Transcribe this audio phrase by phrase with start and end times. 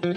[0.00, 0.14] Get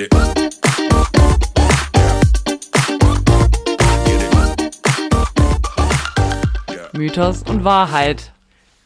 [0.00, 0.14] it.
[6.94, 8.32] Mythos und Wahrheit.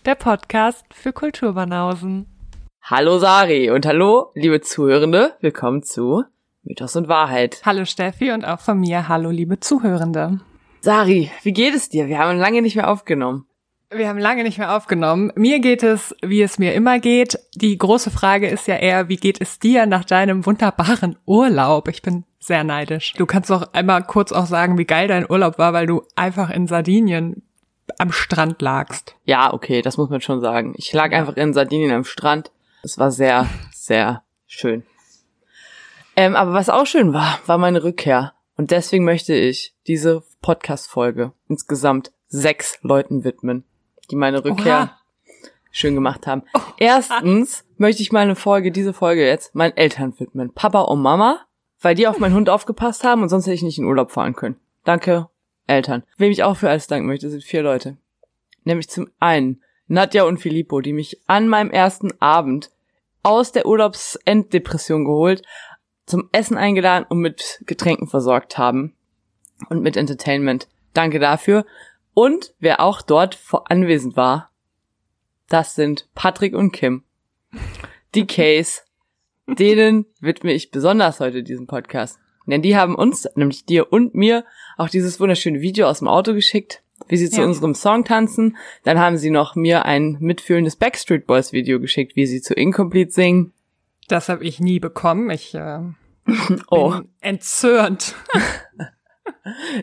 [0.04, 2.26] Der Podcast für Kulturbanausen.
[2.82, 5.36] Hallo Sari und hallo, liebe Zuhörende.
[5.40, 6.24] Willkommen zu
[6.64, 7.62] Mythos und Wahrheit.
[7.64, 10.40] Hallo Steffi und auch von mir hallo, liebe Zuhörende.
[10.80, 12.08] Sari, wie geht es dir?
[12.08, 13.46] Wir haben lange nicht mehr aufgenommen.
[13.92, 15.32] Wir haben lange nicht mehr aufgenommen.
[15.34, 17.40] Mir geht es, wie es mir immer geht.
[17.56, 21.88] Die große Frage ist ja eher, wie geht es dir nach deinem wunderbaren Urlaub?
[21.88, 23.14] Ich bin sehr neidisch.
[23.14, 26.50] Du kannst doch einmal kurz auch sagen, wie geil dein Urlaub war, weil du einfach
[26.50, 27.42] in Sardinien
[27.98, 29.16] am Strand lagst.
[29.24, 30.72] Ja, okay, das muss man schon sagen.
[30.76, 32.52] Ich lag einfach in Sardinien am Strand.
[32.84, 34.84] Es war sehr, sehr schön.
[36.14, 38.34] Ähm, aber was auch schön war, war meine Rückkehr.
[38.56, 43.64] Und deswegen möchte ich diese Podcast-Folge insgesamt sechs Leuten widmen
[44.10, 45.00] die meine Rückkehr Oha.
[45.70, 46.42] schön gemacht haben.
[46.54, 46.74] Oha.
[46.78, 50.52] Erstens möchte ich meine Folge, diese Folge jetzt, meinen Eltern widmen.
[50.52, 51.40] Papa und Mama,
[51.80, 54.34] weil die auf meinen Hund aufgepasst haben und sonst hätte ich nicht in Urlaub fahren
[54.34, 54.56] können.
[54.84, 55.28] Danke,
[55.66, 56.02] Eltern.
[56.16, 57.96] Wem ich auch für alles danken möchte, sind vier Leute.
[58.64, 62.70] Nämlich zum einen Nadja und Filippo, die mich an meinem ersten Abend
[63.22, 65.42] aus der Urlaubsenddepression geholt,
[66.06, 68.94] zum Essen eingeladen und mit Getränken versorgt haben
[69.68, 70.68] und mit Entertainment.
[70.92, 71.64] Danke dafür.
[72.14, 74.50] Und wer auch dort anwesend war,
[75.48, 77.04] das sind Patrick und Kim.
[78.14, 78.82] Die Case,
[79.46, 82.18] denen widme ich besonders heute diesen Podcast.
[82.46, 84.44] Denn die haben uns, nämlich dir und mir,
[84.76, 88.56] auch dieses wunderschöne Video aus dem Auto geschickt, wie sie zu unserem Song tanzen.
[88.82, 93.12] Dann haben sie noch mir ein mitfühlendes Backstreet Boys Video geschickt, wie sie zu Incomplete
[93.12, 93.52] singen.
[94.08, 95.30] Das habe ich nie bekommen.
[95.30, 95.80] Ich äh,
[96.70, 96.90] oh.
[96.90, 98.14] bin entzürnt.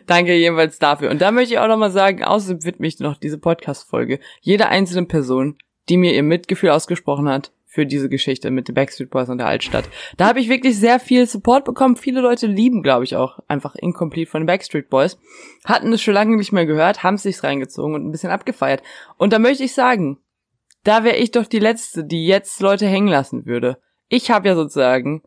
[0.06, 1.10] Danke jedenfalls dafür.
[1.10, 5.08] Und da möchte ich auch nochmal sagen, außerdem widme ich noch diese Podcast-Folge jeder einzelnen
[5.08, 5.56] Person,
[5.88, 9.46] die mir ihr Mitgefühl ausgesprochen hat für diese Geschichte mit den Backstreet Boys und der
[9.46, 9.88] Altstadt.
[10.16, 11.96] Da habe ich wirklich sehr viel Support bekommen.
[11.96, 15.18] Viele Leute lieben, glaube ich, auch einfach Incomplete von den Backstreet Boys.
[15.64, 18.82] Hatten es schon lange nicht mehr gehört, haben sich's reingezogen und ein bisschen abgefeiert.
[19.18, 20.18] Und da möchte ich sagen,
[20.82, 23.78] da wäre ich doch die Letzte, die jetzt Leute hängen lassen würde.
[24.08, 25.22] Ich habe ja sozusagen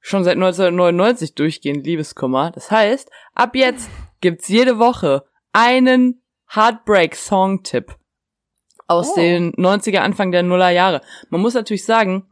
[0.00, 2.50] schon seit 1999 durchgehend Liebeskummer.
[2.50, 6.22] Das heißt, ab jetzt gibt's jede Woche einen
[6.54, 7.94] Heartbreak-Song-Tipp
[8.86, 9.14] aus oh.
[9.16, 11.02] den 90er, Anfang der Nuller Jahre.
[11.28, 12.26] Man muss natürlich sagen,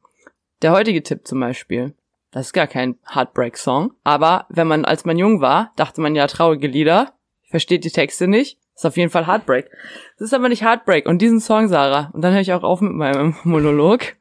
[0.62, 1.94] der heutige Tipp zum Beispiel,
[2.30, 6.26] das ist gar kein Heartbreak-Song, aber wenn man, als man jung war, dachte man ja
[6.26, 7.12] traurige Lieder,
[7.50, 9.70] versteht die Texte nicht, ist auf jeden Fall Heartbreak.
[10.18, 11.06] Das ist aber nicht Heartbreak.
[11.06, 14.16] Und diesen Song, Sarah, und dann höre ich auch auf mit meinem Monolog,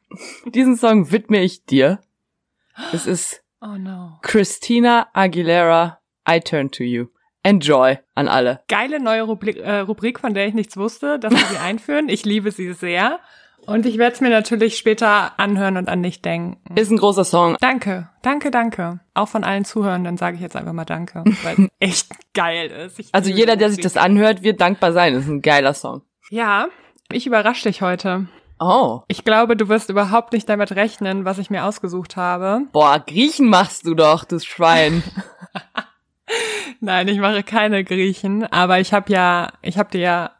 [0.46, 2.00] diesen Song widme ich dir.
[2.92, 4.18] Es ist oh no.
[4.22, 7.06] Christina Aguilera, I Turn to You.
[7.42, 8.62] Enjoy an alle.
[8.68, 12.08] Geile neue Rubrik, äh, Rubrik, von der ich nichts wusste, dass wir sie einführen.
[12.08, 13.20] Ich liebe sie sehr.
[13.66, 16.58] Und ich werde es mir natürlich später anhören und an dich denken.
[16.76, 17.56] Ist ein großer Song.
[17.60, 19.00] Danke, danke, danke.
[19.14, 22.98] Auch von allen Zuhörenden sage ich jetzt einfach mal Danke, weil es echt geil ist.
[22.98, 25.14] Ich also jeder, der sich das anhört, wird dankbar sein.
[25.14, 26.02] Das ist ein geiler Song.
[26.30, 26.68] Ja,
[27.10, 28.28] ich überrasche dich heute.
[28.58, 29.02] Oh.
[29.08, 32.62] Ich glaube, du wirst überhaupt nicht damit rechnen, was ich mir ausgesucht habe.
[32.72, 35.02] Boah, Griechen machst du doch, du Schwein.
[36.80, 40.30] Nein, ich mache keine Griechen, aber ich habe ja, ich habe dir ja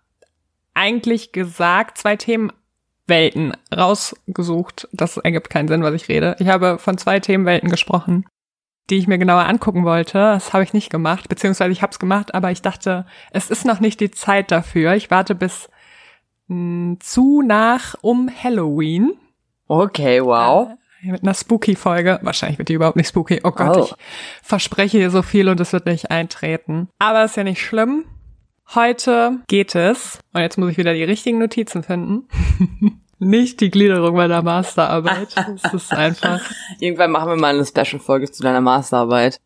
[0.75, 4.89] eigentlich gesagt, zwei Themenwelten rausgesucht.
[4.93, 6.37] Das ergibt keinen Sinn, was ich rede.
[6.39, 8.27] Ich habe von zwei Themenwelten gesprochen,
[8.91, 10.19] die ich mir genauer angucken wollte.
[10.19, 13.65] Das habe ich nicht gemacht, beziehungsweise ich habe es gemacht, aber ich dachte, es ist
[13.65, 14.95] noch nicht die Zeit dafür.
[14.95, 15.69] Ich warte bis
[16.49, 19.15] zu nach um Halloween.
[19.69, 20.71] Okay, wow.
[21.03, 22.19] Äh, mit einer Spooky-Folge.
[22.23, 23.41] Wahrscheinlich wird die überhaupt nicht spooky.
[23.45, 23.85] Oh Gott, oh.
[23.85, 23.95] ich
[24.43, 26.89] verspreche hier so viel und es wird nicht eintreten.
[26.99, 28.05] Aber ist ja nicht schlimm.
[28.75, 32.29] Heute geht es, und jetzt muss ich wieder die richtigen Notizen finden.
[33.19, 35.37] nicht die Gliederung meiner Masterarbeit.
[35.37, 36.41] Das ist einfach.
[36.81, 39.39] Irgendwann machen wir mal eine Special-Folge zu deiner Masterarbeit.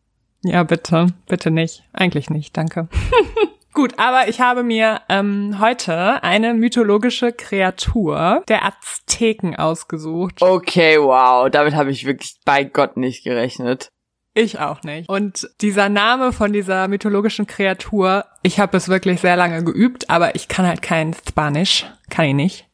[0.43, 1.07] Ja, bitte.
[1.27, 1.83] Bitte nicht.
[1.93, 2.57] Eigentlich nicht.
[2.57, 2.87] Danke.
[3.73, 10.41] Gut, aber ich habe mir ähm, heute eine mythologische Kreatur der Azteken ausgesucht.
[10.41, 13.89] Okay, wow, damit habe ich wirklich bei Gott nicht gerechnet.
[14.33, 15.09] Ich auch nicht.
[15.09, 20.35] Und dieser Name von dieser mythologischen Kreatur, ich habe es wirklich sehr lange geübt, aber
[20.35, 22.67] ich kann halt kein Spanisch, kann ich nicht.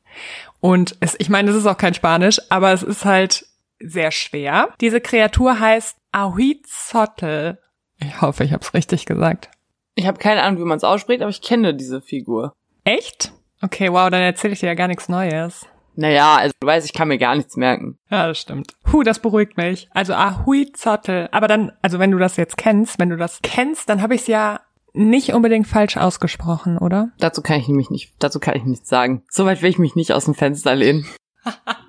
[0.60, 3.46] Und es, ich meine, es ist auch kein Spanisch, aber es ist halt
[3.80, 4.70] sehr schwer.
[4.82, 7.58] Diese Kreatur heißt Ahuitzotl.
[8.00, 9.50] Ich hoffe, ich habe es richtig gesagt.
[9.98, 12.54] Ich habe keine Ahnung, wie man es ausspricht, aber ich kenne diese Figur.
[12.84, 13.32] Echt?
[13.64, 15.66] Okay, wow, dann erzähle ich dir ja gar nichts Neues.
[15.96, 17.98] Naja, also du weißt, ich kann mir gar nichts merken.
[18.12, 18.74] Ja, das stimmt.
[18.94, 19.90] Huh, das beruhigt mich.
[19.96, 21.28] Also Ahui Zottel.
[21.32, 24.22] Aber dann, also wenn du das jetzt kennst, wenn du das kennst, dann habe ich
[24.22, 24.62] es ja
[24.94, 27.10] nicht unbedingt falsch ausgesprochen, oder?
[27.18, 29.24] Dazu kann ich nämlich nicht, dazu kann ich nichts sagen.
[29.32, 31.08] Soweit will ich mich nicht aus dem Fenster lehnen.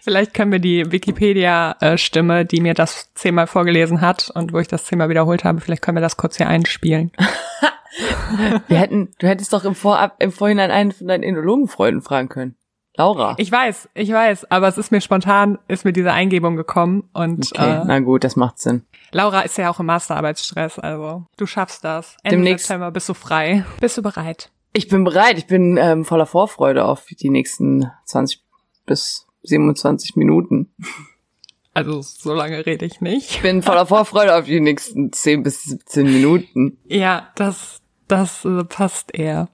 [0.00, 4.84] Vielleicht können wir die Wikipedia-Stimme, die mir das zehnmal vorgelesen hat und wo ich das
[4.84, 7.12] zehnmal wiederholt habe, vielleicht können wir das kurz hier einspielen.
[8.68, 12.56] wir hätten, du hättest doch im Vorab, im Vorhinein einen von deinen Enologenfreunden fragen können.
[12.96, 13.34] Laura.
[13.38, 17.50] Ich weiß, ich weiß, aber es ist mir spontan, ist mir diese Eingebung gekommen und
[17.52, 18.84] okay, äh, na gut, das macht Sinn.
[19.10, 22.16] Laura ist ja auch im Masterarbeitsstress, also du schaffst das.
[22.22, 22.66] Ende Demnächst.
[22.66, 23.64] September bist du frei.
[23.80, 24.52] Bist du bereit?
[24.72, 25.38] Ich bin bereit.
[25.38, 28.42] Ich bin ähm, voller Vorfreude auf die nächsten 20
[28.86, 30.74] bis 27 Minuten.
[31.72, 33.30] Also so lange rede ich nicht.
[33.30, 36.78] Ich bin voller Vorfreude auf die nächsten 10 bis 17 Minuten.
[36.86, 39.48] Ja, das, das äh, passt eher.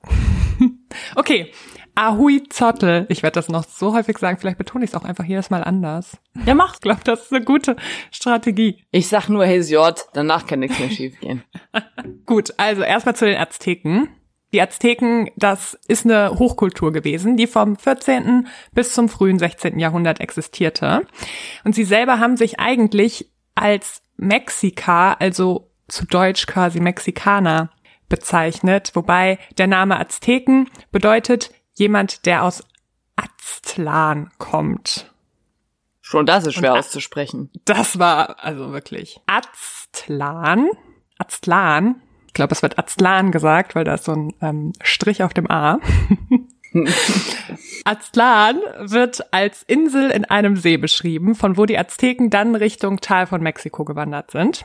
[1.17, 1.51] okay,
[1.95, 3.07] Ahui Zottel.
[3.09, 5.65] Ich werde das noch so häufig sagen, vielleicht betone ich es auch einfach jedes Mal
[5.65, 6.19] anders.
[6.47, 6.75] Ja, mach.
[6.75, 7.77] Ich glaube, das ist eine gute
[8.11, 8.85] Strategie.
[8.91, 11.43] Ich sag nur Hesiod, danach kann nichts mehr schiefgehen.
[12.27, 14.09] Gut, also erstmal zu den Azteken.
[14.53, 18.49] Die Azteken, das ist eine Hochkultur gewesen, die vom 14.
[18.73, 19.79] bis zum frühen 16.
[19.79, 21.07] Jahrhundert existierte.
[21.65, 27.71] Und sie selber haben sich eigentlich als Mexika, also zu Deutsch quasi Mexikaner,
[28.09, 32.65] bezeichnet, wobei der Name Azteken bedeutet jemand, der aus
[33.17, 35.11] Aztlan kommt.
[36.01, 37.51] Schon das ist schwer auszusprechen.
[37.65, 40.69] Das war also wirklich Aztlan.
[41.19, 42.03] Aztlan.
[42.31, 45.51] Ich glaube, es wird Aztlan gesagt, weil da ist so ein ähm, Strich auf dem
[45.51, 45.81] A.
[47.85, 53.27] Aztlan wird als Insel in einem See beschrieben, von wo die Azteken dann Richtung Tal
[53.27, 54.65] von Mexiko gewandert sind.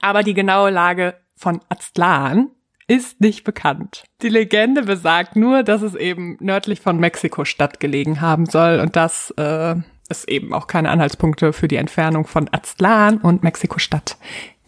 [0.00, 2.52] Aber die genaue Lage von Aztlan
[2.86, 4.04] ist nicht bekannt.
[4.22, 9.34] Die Legende besagt nur, dass es eben nördlich von Mexiko-Stadt gelegen haben soll und dass
[9.36, 9.74] äh,
[10.08, 14.16] es eben auch keine Anhaltspunkte für die Entfernung von Aztlan und Mexiko-Stadt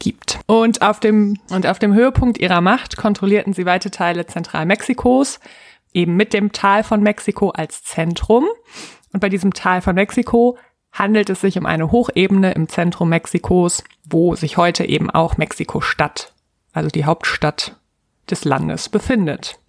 [0.00, 0.40] gibt.
[0.46, 5.38] Und auf dem, und auf dem Höhepunkt ihrer Macht kontrollierten sie weite Teile Zentralmexikos,
[5.92, 8.48] eben mit dem Tal von Mexiko als Zentrum.
[9.12, 10.58] Und bei diesem Tal von Mexiko
[10.92, 16.32] handelt es sich um eine Hochebene im Zentrum Mexikos, wo sich heute eben auch Mexiko-Stadt,
[16.72, 17.76] also die Hauptstadt
[18.28, 19.60] des Landes befindet.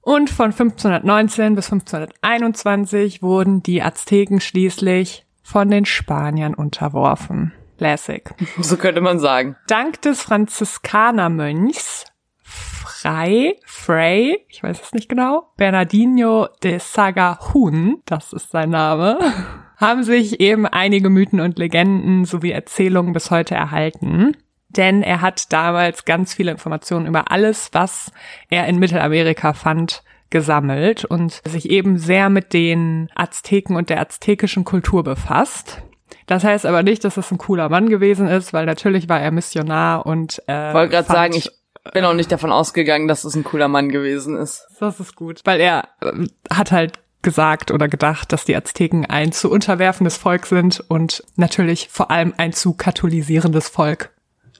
[0.00, 7.52] Und von 1519 bis 1521 wurden die Azteken schließlich von den Spaniern unterworfen.
[7.78, 8.28] Classic.
[8.58, 9.56] So könnte man sagen.
[9.66, 12.04] Dank des Franziskanermönchs
[12.42, 19.18] Frei, Frey, ich weiß es nicht genau, Bernardino de Sagahun, das ist sein Name,
[19.76, 24.36] haben sich eben einige Mythen und Legenden sowie Erzählungen bis heute erhalten
[24.68, 28.12] denn er hat damals ganz viele Informationen über alles, was
[28.50, 34.64] er in Mittelamerika fand, gesammelt und sich eben sehr mit den Azteken und der aztekischen
[34.64, 35.82] Kultur befasst.
[36.28, 39.30] Das heißt aber nicht, dass es ein cooler Mann gewesen ist, weil natürlich war er
[39.30, 41.50] Missionar und äh, wollte gerade sagen, ich
[41.94, 44.66] bin auch nicht davon ausgegangen, dass es ein cooler Mann gewesen ist.
[44.78, 49.32] Das ist gut, weil er äh, hat halt gesagt oder gedacht, dass die Azteken ein
[49.32, 54.10] zu unterwerfendes Volk sind und natürlich vor allem ein zu katholisierendes Volk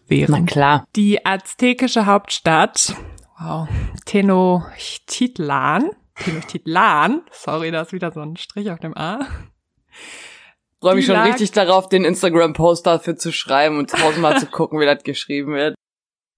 [0.07, 0.47] wären.
[0.47, 0.85] Na klar.
[0.97, 2.97] Die aztekische Hauptstadt,
[3.39, 3.69] wow,
[4.07, 9.21] Tenochtitlan, Tenochtitlan, sorry, da ist wieder so ein Strich auf dem A.
[10.81, 14.79] Freue mich schon lag, richtig darauf, den Instagram-Post dafür zu schreiben und tausendmal zu gucken,
[14.81, 15.75] wie das geschrieben wird.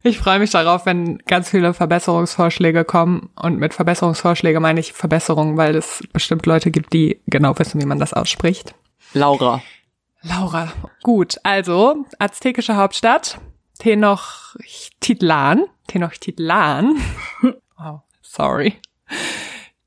[0.02, 3.28] Ich freue mich darauf, wenn ganz viele Verbesserungsvorschläge kommen.
[3.36, 7.86] Und mit Verbesserungsvorschläge meine ich Verbesserungen, weil es bestimmt Leute gibt, die genau wissen, wie
[7.86, 8.74] man das ausspricht.
[9.12, 9.62] Laura.
[10.22, 10.72] Laura.
[11.02, 13.38] Gut, also aztekische Hauptstadt.
[13.80, 17.00] Tenochtitlan, Tenochtitlan,
[17.78, 18.74] wow, sorry,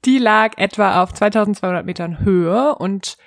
[0.03, 3.17] die lag etwa auf 2200 Metern Höhe und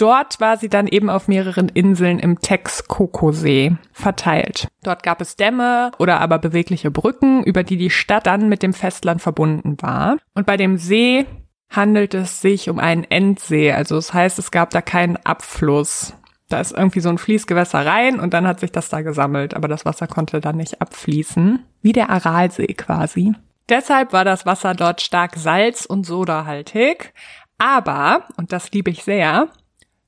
[0.00, 4.68] Dort war sie dann eben auf mehreren Inseln im Texcoco-See verteilt.
[4.82, 8.72] Dort gab es Dämme oder aber bewegliche Brücken, über die die Stadt dann mit dem
[8.72, 10.16] Festland verbunden war.
[10.32, 11.26] Und bei dem See
[11.68, 16.14] handelt es sich um einen Endsee, also das heißt, es gab da keinen Abfluss.
[16.48, 19.68] Da ist irgendwie so ein Fließgewässer rein und dann hat sich das da gesammelt, aber
[19.68, 21.62] das Wasser konnte dann nicht abfließen.
[21.82, 23.34] Wie der Aralsee quasi.
[23.68, 27.12] Deshalb war das Wasser dort stark salz- und sodahaltig.
[27.58, 29.48] Aber, und das liebe ich sehr,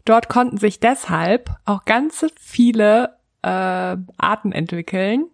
[0.04, 5.26] dort konnten sich deshalb auch ganz viele äh, Arten entwickeln,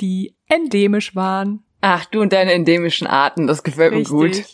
[0.00, 1.62] die endemisch waren.
[1.80, 4.12] Ach, du und deine endemischen Arten, das gefällt Richtig.
[4.12, 4.44] mir gut.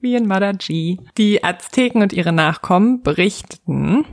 [0.00, 1.00] Wie in Madaji.
[1.16, 4.04] Die Azteken und ihre Nachkommen berichteten,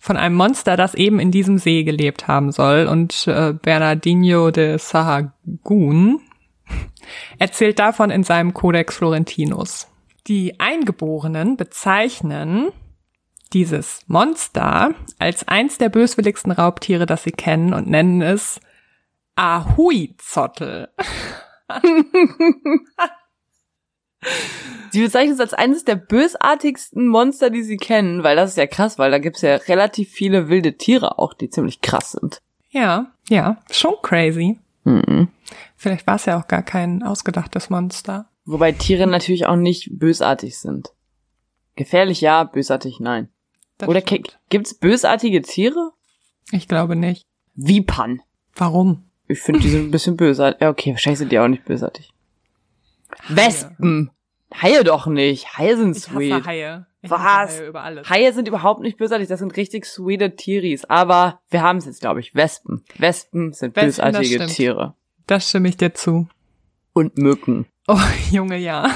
[0.00, 2.86] von einem Monster, das eben in diesem See gelebt haben soll.
[2.86, 6.20] Und äh, Bernardino de Sahagún
[7.38, 9.88] erzählt davon in seinem Codex Florentinus.
[10.26, 12.68] Die Eingeborenen bezeichnen
[13.52, 18.60] dieses Monster als eins der böswilligsten Raubtiere, das sie kennen und nennen es
[19.36, 20.88] Ahuizottel.
[24.90, 28.66] Sie bezeichnet es als eines der bösartigsten Monster, die sie kennen, weil das ist ja
[28.66, 32.40] krass, weil da gibt's ja relativ viele wilde Tiere auch, die ziemlich krass sind.
[32.70, 34.58] Ja, ja, schon crazy.
[34.84, 35.28] Mhm.
[35.76, 38.28] Vielleicht war es ja auch gar kein ausgedachtes Monster.
[38.44, 40.88] Wobei Tiere natürlich auch nicht bösartig sind.
[41.76, 43.28] Gefährlich ja, bösartig nein.
[43.78, 44.00] Das Oder
[44.48, 45.92] gibt's bösartige Tiere?
[46.50, 47.26] Ich glaube nicht.
[47.54, 48.20] Vipern.
[48.54, 49.04] Warum?
[49.28, 50.60] Ich finde, die sind ein bisschen bösartig.
[50.60, 52.12] Ja, okay, wahrscheinlich sind die auch nicht bösartig.
[53.28, 54.10] Wespen.
[54.54, 55.58] Haie doch nicht.
[55.58, 56.32] Haie sind Ich sweet.
[56.32, 56.86] hasse Haie.
[57.02, 57.60] Ich Was?
[57.60, 58.02] Haie.
[58.08, 60.84] Haie sind überhaupt nicht bösartig, das sind richtig sweete Tieris.
[60.86, 62.34] Aber wir haben es jetzt, glaube ich.
[62.34, 62.82] Wespen.
[62.96, 64.50] Wespen sind Wespen, das bösartige stimmt.
[64.50, 64.94] Tiere.
[65.26, 66.28] Das stimme ich dir zu.
[66.94, 67.66] Und Mücken.
[67.86, 68.90] Oh, Junge, ja.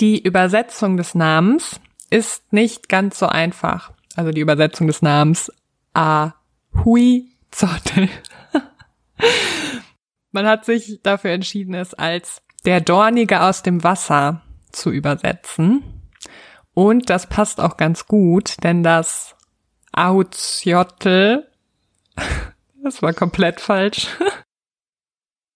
[0.00, 1.80] Die Übersetzung des Namens
[2.14, 3.90] ist nicht ganz so einfach.
[4.14, 5.50] Also die Übersetzung des Namens
[5.94, 8.08] Ahui Zottel.
[10.30, 15.82] Man hat sich dafür entschieden, es als der Dornige aus dem Wasser zu übersetzen.
[16.72, 19.34] Und das passt auch ganz gut, denn das
[19.90, 21.48] Ahuziotl,
[22.84, 24.06] das war komplett falsch,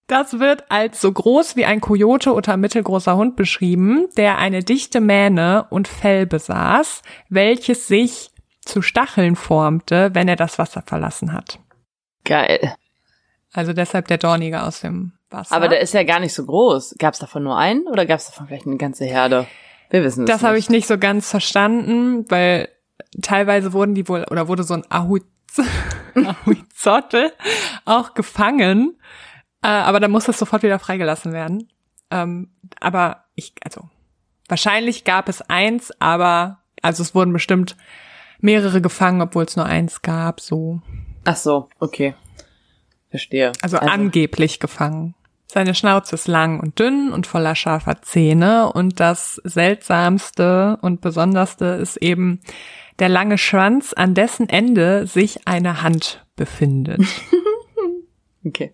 [0.09, 5.01] das wird als so groß wie ein Kojote oder mittelgroßer Hund beschrieben, der eine dichte
[5.01, 8.31] Mähne und Fell besaß, welches sich
[8.65, 11.59] zu Stacheln formte, wenn er das Wasser verlassen hat.
[12.25, 12.75] Geil.
[13.53, 15.55] Also deshalb der Dornige aus dem Wasser.
[15.55, 16.97] Aber der ist ja gar nicht so groß.
[16.99, 19.47] Gab es davon nur einen oder gab es davon vielleicht eine ganze Herde?
[19.91, 22.69] Wir wissen es das habe ich nicht so ganz verstanden, weil
[23.23, 25.25] teilweise wurden die wohl, oder wurde so ein Ahui-
[26.15, 27.33] Ahuizottel
[27.85, 28.99] auch gefangen,
[29.63, 31.69] äh, aber dann muss es sofort wieder freigelassen werden.
[32.11, 32.51] Ähm,
[32.81, 33.89] aber ich, also
[34.49, 37.77] wahrscheinlich gab es eins, aber also es wurden bestimmt
[38.41, 40.81] mehrere gefangen, obwohl es nur eins gab, so.
[41.25, 42.15] Ach so, okay.
[43.11, 43.53] Verstehe.
[43.63, 45.15] Also, angeblich gefangen.
[45.47, 51.65] Seine Schnauze ist lang und dünn und voller scharfer Zähne und das seltsamste und besonderste
[51.65, 52.41] ist eben
[52.99, 57.03] der lange Schwanz, an dessen Ende sich eine Hand befindet.
[58.45, 58.73] Okay.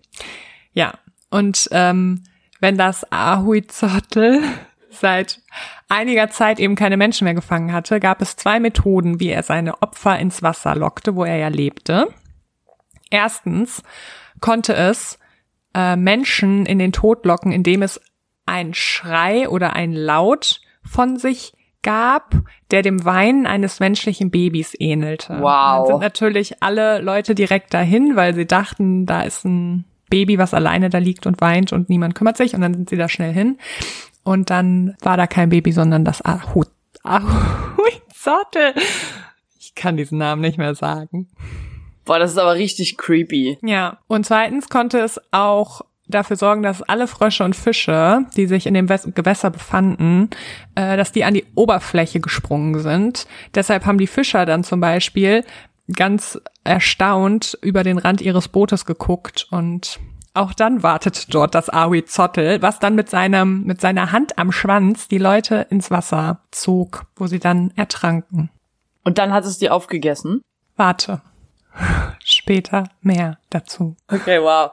[0.75, 0.93] Ja,
[1.31, 2.23] und ähm,
[2.59, 4.43] wenn das Ahuizotl
[4.89, 5.41] seit
[5.89, 9.81] einiger Zeit eben keine Menschen mehr gefangen hatte, gab es zwei Methoden, wie er seine
[9.81, 12.07] Opfer ins Wasser lockte, wo er ja lebte.
[13.09, 13.83] Erstens
[14.41, 15.19] konnte es
[15.73, 18.01] äh, Menschen in den Tod locken, indem es
[18.45, 22.35] ein Schrei oder ein Laut von sich gab,
[22.71, 25.37] der dem Weinen eines menschlichen Babys ähnelte.
[25.39, 25.77] Wow.
[25.77, 30.53] Dann sind natürlich alle Leute direkt dahin, weil sie dachten, da ist ein Baby, was
[30.53, 33.33] alleine da liegt und weint und niemand kümmert sich und dann sind sie da schnell
[33.33, 33.57] hin.
[34.23, 36.63] Und dann war da kein Baby, sondern das Ahu
[37.03, 38.73] Ahuizotl.
[39.59, 41.27] Ich kann diesen Namen nicht mehr sagen.
[42.05, 43.57] Boah, das ist aber richtig creepy.
[43.61, 48.67] Ja, und zweitens konnte es auch dafür sorgen, dass alle Frösche und Fische, die sich
[48.67, 50.29] in dem Gewässer befanden,
[50.75, 53.27] äh, dass die an die Oberfläche gesprungen sind.
[53.55, 55.43] Deshalb haben die Fischer dann zum Beispiel
[55.93, 59.99] ganz erstaunt über den Rand ihres Bootes geguckt und
[60.33, 65.07] auch dann wartet dort das Ahuizotl, was dann mit seinem, mit seiner Hand am Schwanz
[65.07, 68.49] die Leute ins Wasser zog, wo sie dann ertranken.
[69.05, 70.41] Und dann hat es die aufgegessen.
[70.75, 71.21] Warte.
[72.23, 73.95] Später mehr dazu.
[74.11, 74.71] Okay, wow.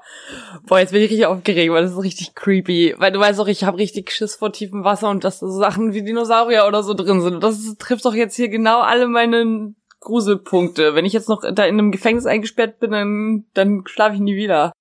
[0.67, 2.95] Boah, jetzt bin ich richtig aufgeregt, weil das ist richtig creepy.
[2.99, 5.59] Weil du weißt doch, ich habe richtig Schiss vor tiefem Wasser und dass da so
[5.59, 7.35] Sachen wie Dinosaurier oder so drin sind.
[7.35, 10.95] Und das trifft doch jetzt hier genau alle meine Gruselpunkte.
[10.95, 14.37] Wenn ich jetzt noch da in einem Gefängnis eingesperrt bin, dann, dann schlafe ich nie
[14.37, 14.73] wieder.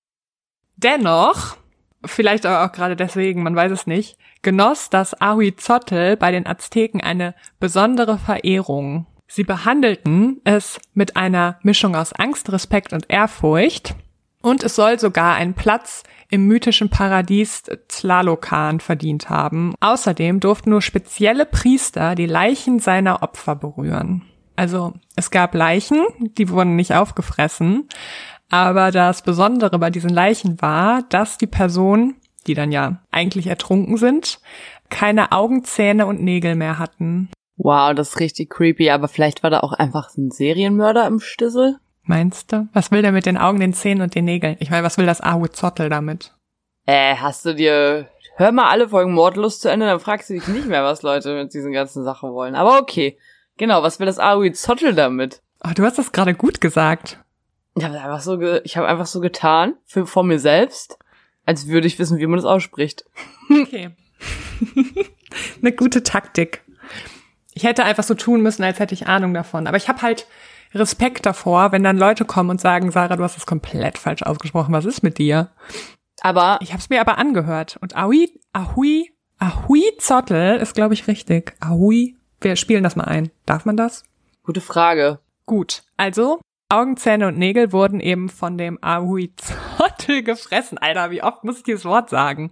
[0.75, 1.57] Dennoch,
[2.03, 7.01] vielleicht aber auch gerade deswegen, man weiß es nicht, genoss das Ahuizotl bei den Azteken
[7.01, 9.05] eine besondere Verehrung.
[9.27, 13.95] Sie behandelten es mit einer Mischung aus Angst, Respekt und Ehrfurcht
[14.41, 19.75] und es soll sogar einen Platz im mythischen Paradies Tlalocan verdient haben.
[19.79, 24.23] Außerdem durften nur spezielle Priester die Leichen seiner Opfer berühren.
[24.55, 27.87] Also es gab Leichen, die wurden nicht aufgefressen,
[28.49, 32.15] aber das Besondere bei diesen Leichen war, dass die Personen,
[32.47, 34.39] die dann ja eigentlich ertrunken sind,
[34.89, 37.29] keine Augenzähne und Nägel mehr hatten.
[37.55, 41.77] Wow, das ist richtig creepy, aber vielleicht war da auch einfach ein Serienmörder im Stissel.
[42.03, 42.67] Meinst du?
[42.73, 44.57] Was will der mit den Augen, den Zähnen und den Nägeln?
[44.59, 46.33] Ich meine, was will das Ahuizotl damit?
[46.85, 50.47] Äh, hast du dir, hör mal alle Folgen Mordlust zu Ende, dann fragst du dich
[50.47, 52.55] nicht mehr, was Leute mit diesen ganzen Sachen wollen.
[52.55, 53.17] Aber okay.
[53.61, 55.43] Genau, was will das Ahuizotl damit?
[55.63, 57.19] Oh, du hast das gerade gut gesagt.
[57.75, 60.97] Ich habe einfach so, ge ich habe einfach so getan für vor mir selbst,
[61.45, 63.05] als würde ich wissen, wie man das ausspricht.
[63.51, 63.91] Okay.
[65.61, 66.63] Eine gute Taktik.
[67.53, 69.67] Ich hätte einfach so tun müssen, als hätte ich Ahnung davon.
[69.67, 70.25] Aber ich habe halt
[70.73, 74.73] Respekt davor, wenn dann Leute kommen und sagen, Sarah, du hast das komplett falsch ausgesprochen.
[74.73, 75.51] Was ist mit dir?
[76.21, 77.77] Aber Ich habe es mir aber angehört.
[77.79, 81.53] Und Ahui, Ahui, Ahui Zottel ist, glaube ich, richtig.
[81.59, 82.17] Ahui.
[82.41, 83.31] Wir spielen das mal ein.
[83.45, 84.03] Darf man das?
[84.43, 85.19] gute Frage.
[85.45, 85.83] Gut.
[85.97, 90.77] Also, Augen, Zähne und Nägel wurden eben von dem Ahui Zottel gefressen.
[90.77, 92.51] Alter, wie oft muss ich dieses Wort sagen?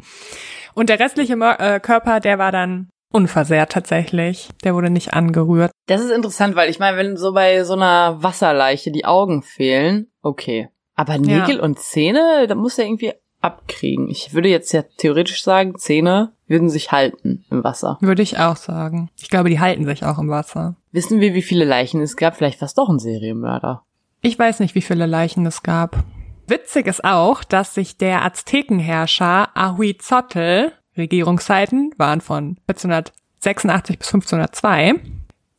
[0.74, 4.50] Und der restliche äh, Körper, der war dann unversehrt tatsächlich.
[4.64, 5.72] Der wurde nicht angerührt.
[5.88, 10.12] Das ist interessant, weil ich meine, wenn so bei so einer Wasserleiche die Augen fehlen,
[10.22, 10.70] okay.
[10.96, 14.10] Aber Nägel und Zähne, da muss er irgendwie abkriegen.
[14.10, 17.98] Ich würde jetzt ja theoretisch sagen, Zähne würden sich halten im Wasser.
[18.02, 19.10] Würde ich auch sagen.
[19.22, 20.76] Ich glaube, die halten sich auch im Wasser.
[20.92, 22.36] Wissen wir, wie viele Leichen es gab?
[22.36, 23.84] Vielleicht war es doch ein Serienmörder.
[24.22, 26.04] Ich weiß nicht, wie viele Leichen es gab.
[26.48, 34.96] Witzig ist auch, dass sich der Aztekenherrscher Ahuizotl, Regierungszeiten waren von 1486 bis 1502,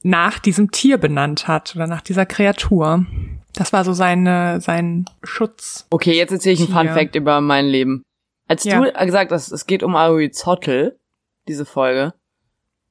[0.02, 3.06] nach diesem Tier benannt hat oder nach dieser Kreatur.
[3.54, 5.86] Das war so seine, sein Schutz.
[5.90, 6.88] Okay, jetzt erzähle ich einen Fun.
[6.88, 8.02] Fact über mein Leben.
[8.50, 8.80] Als Ja.
[8.80, 10.98] du gesagt hast, es geht um Ahuizotl,
[11.46, 12.14] diese Folge,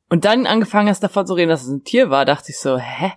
[0.09, 2.77] und dann angefangen hast davon zu reden, dass es ein Tier war, dachte ich so,
[2.77, 3.11] hä?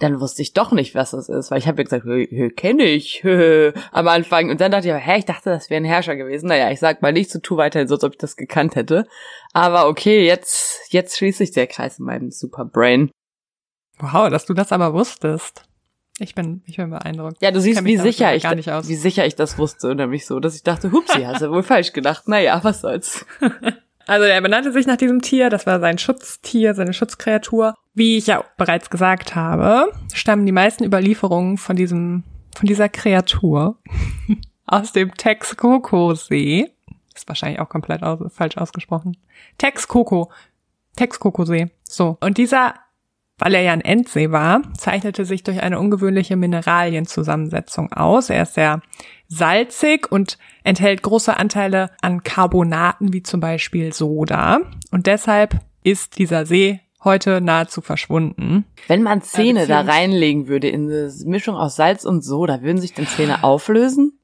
[0.00, 3.24] Dann wusste ich doch nicht, was das ist, weil ich habe ja gesagt, kenne ich
[3.92, 4.50] am Anfang.
[4.50, 6.48] Und dann dachte ich, aber, hä, ich dachte, das wäre ein Herrscher gewesen.
[6.48, 9.06] Naja, ich sag mal nicht so, tu weiterhin so, als ob ich das gekannt hätte.
[9.52, 13.12] Aber okay, jetzt, jetzt schließt sich der Kreis in meinem Superbrain.
[14.00, 15.62] Wow, dass du das aber wusstest.
[16.18, 17.42] Ich bin, ich bin beeindruckt.
[17.42, 19.94] Ja, du siehst, mich wie sicher ich, wie sicher ich das wusste.
[19.94, 22.28] Nämlich so, dass ich dachte, hupsi, hast du wohl falsch gedacht.
[22.28, 23.26] Naja, was soll's.
[24.06, 27.74] Also er benannte sich nach diesem Tier, das war sein Schutztier, seine Schutzkreatur.
[27.94, 32.22] Wie ich ja bereits gesagt habe, stammen die meisten Überlieferungen von diesem,
[32.54, 33.78] von dieser Kreatur
[34.66, 36.70] aus dem Texcoco-See.
[37.14, 39.16] Ist wahrscheinlich auch komplett aus, falsch ausgesprochen.
[39.56, 40.30] Texcoco.
[40.96, 41.70] Texcoco-See.
[41.84, 42.18] So.
[42.20, 42.74] Und dieser,
[43.38, 48.30] weil er ja ein Endsee war, zeichnete sich durch eine ungewöhnliche Mineralienzusammensetzung aus.
[48.30, 48.80] Er ist sehr
[49.28, 54.60] salzig und enthält große Anteile an Carbonaten, wie zum Beispiel Soda.
[54.90, 58.64] Und deshalb ist dieser See heute nahezu verschwunden.
[58.88, 62.94] Wenn man Zähne da reinlegen würde in eine Mischung aus Salz und Soda, würden sich
[62.94, 64.18] dann Zähne auflösen?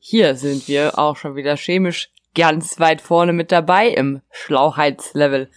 [0.00, 5.50] Hier sind wir auch schon wieder chemisch ganz weit vorne mit dabei im Schlauheitslevel.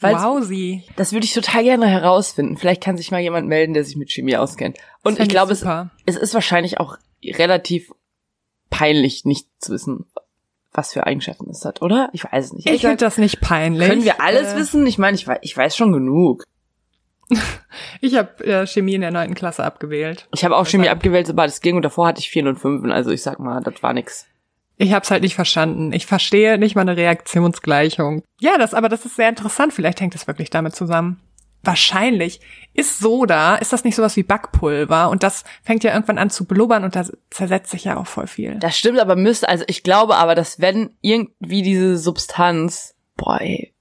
[0.00, 0.84] Weil's- wow, sie.
[0.96, 2.56] Das würde ich total gerne herausfinden.
[2.56, 4.76] Vielleicht kann sich mal jemand melden, der sich mit Chemie auskennt.
[5.02, 5.64] Und ich glaube, es,
[6.04, 7.90] es ist wahrscheinlich auch relativ
[8.70, 10.04] peinlich, nicht zu wissen,
[10.72, 12.10] was für Eigenschaften es hat, oder?
[12.12, 12.68] Ich weiß es nicht.
[12.68, 13.88] Ich finde das nicht peinlich.
[13.88, 14.86] können wir alles Äh, wissen?
[14.86, 16.44] Ich meine, ich weiß, ich weiß schon genug.
[18.00, 20.28] Ich habe äh, Chemie in der neunten Klasse abgewählt.
[20.32, 22.84] Ich habe auch Chemie abgewählt, sobald es ging und davor hatte ich vier und fünf.
[22.90, 24.26] Also ich sag mal, das war nix.
[24.76, 25.92] Ich habe es halt nicht verstanden.
[25.92, 28.22] Ich verstehe nicht mal eine Reaktionsgleichung.
[28.40, 29.72] Ja, das, aber das ist sehr interessant.
[29.72, 31.20] Vielleicht hängt es wirklich damit zusammen.
[31.62, 32.40] Wahrscheinlich
[32.74, 36.44] ist Soda, ist das nicht sowas wie Backpulver und das fängt ja irgendwann an zu
[36.44, 38.56] blubbern und da zersetzt sich ja auch voll viel.
[38.60, 43.74] Das stimmt, aber müsste, also ich glaube aber, dass wenn irgendwie diese Substanz, boah, ey,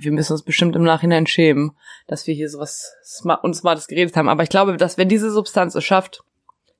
[0.00, 1.72] wir müssen uns bestimmt im Nachhinein schämen,
[2.06, 4.28] dass wir hier sowas smart, unsmartes geredet haben.
[4.28, 6.22] Aber ich glaube, dass wenn diese Substanz es schafft,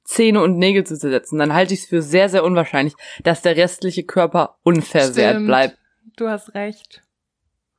[0.04, 3.56] Zähne und Nägel zu zersetzen, dann halte ich es für sehr, sehr unwahrscheinlich, dass der
[3.56, 5.46] restliche Körper unversehrt Stimmt.
[5.46, 5.78] bleibt.
[6.16, 7.02] Du hast recht.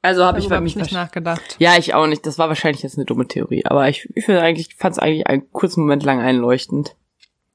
[0.01, 1.55] Also habe ich bei mich ich nicht nachgedacht.
[1.57, 2.25] Ja, ich auch nicht.
[2.27, 3.65] Das war wahrscheinlich jetzt eine dumme Theorie.
[3.65, 6.95] Aber ich, ich finde eigentlich, fand es eigentlich einen kurzen Moment lang einleuchtend.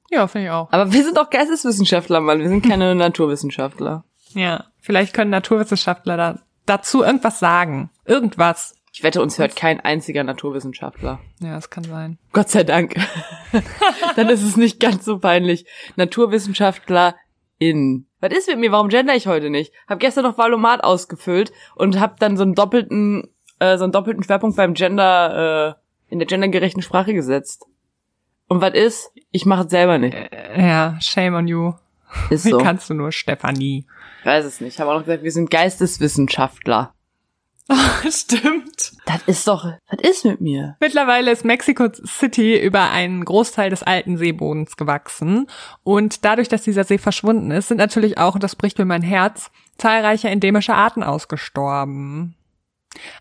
[0.09, 0.69] Ja, finde ich auch.
[0.71, 2.39] Aber wir sind auch Geisteswissenschaftler, Mann.
[2.39, 4.03] Wir sind keine Naturwissenschaftler.
[4.33, 7.89] Ja, vielleicht können Naturwissenschaftler da, dazu irgendwas sagen.
[8.05, 8.75] Irgendwas.
[9.01, 11.19] Ich wette, uns hört kein einziger Naturwissenschaftler.
[11.39, 12.19] Ja, das kann sein.
[12.33, 12.93] Gott sei Dank.
[14.15, 15.65] Dann ist es nicht ganz so peinlich.
[15.95, 17.15] Naturwissenschaftler
[17.57, 18.05] in.
[18.19, 18.71] Was ist mit mir?
[18.71, 19.73] Warum gender ich heute nicht?
[19.87, 24.21] Hab gestern noch Valomat ausgefüllt und hab dann so einen doppelten, äh, so einen doppelten
[24.21, 27.65] Schwerpunkt beim Gender, äh, in der gendergerechten Sprache gesetzt.
[28.47, 29.11] Und was ist?
[29.31, 30.15] Ich mache es selber nicht.
[30.55, 31.73] Ja, shame on you.
[32.29, 32.57] Ist Wie so.
[32.63, 33.87] kannst du nur, Stefanie?
[34.19, 34.75] Ich weiß es nicht.
[34.75, 36.93] Ich habe auch noch gesagt, wir sind Geisteswissenschaftler.
[38.09, 38.93] Stimmt.
[39.05, 40.75] Das ist doch, was ist mit mir?
[40.79, 45.47] Mittlerweile ist Mexico City über einen Großteil des alten Seebodens gewachsen.
[45.83, 49.01] Und dadurch, dass dieser See verschwunden ist, sind natürlich auch, und das bricht mir mein
[49.01, 52.35] Herz, zahlreiche endemische Arten ausgestorben.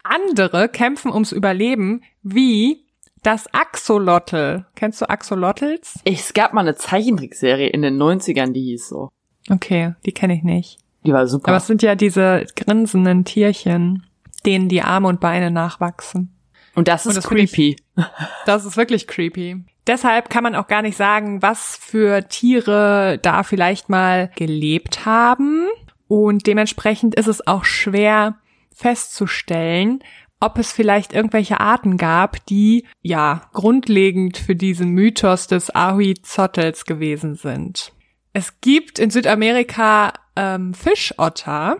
[0.02, 2.84] Andere kämpfen ums Überleben, wie
[3.22, 4.66] das Axolotl.
[4.74, 6.00] Kennst du Axolotls?
[6.04, 9.10] Es gab mal eine Zeichentrickserie in den 90ern, die hieß so.
[9.48, 10.78] Okay, die kenne ich nicht.
[11.04, 11.48] Die war super.
[11.48, 14.06] Aber es sind ja diese grinsenden Tierchen,
[14.46, 16.37] denen die Arme und Beine nachwachsen.
[16.74, 17.76] Und das ist Und das finde ich- creepy.
[18.46, 19.64] Das ist wirklich creepy.
[19.87, 25.66] Deshalb kann man auch gar nicht sagen, was für Tiere da vielleicht mal gelebt haben.
[26.07, 28.37] Und dementsprechend ist es auch schwer
[28.74, 30.00] festzustellen,
[30.38, 37.35] ob es vielleicht irgendwelche Arten gab, die ja grundlegend für diesen Mythos des Ahui-Zottels gewesen
[37.35, 37.92] sind.
[38.33, 41.79] es gibt in Südamerika ähm, Fischotter.